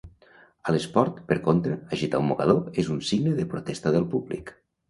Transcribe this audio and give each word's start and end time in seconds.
A 0.69 0.73
l'esport, 0.75 1.19
per 1.31 1.37
contra, 1.49 1.77
agitar 1.97 2.23
un 2.23 2.27
mocador 2.31 2.81
és 2.85 2.91
un 2.97 3.05
signe 3.13 3.35
de 3.41 3.49
protesta 3.55 3.97
del 3.99 4.13
públic. 4.17 4.53